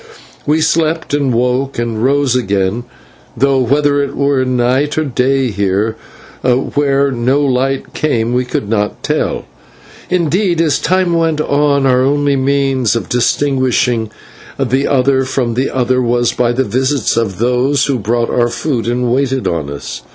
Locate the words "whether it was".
3.59-4.47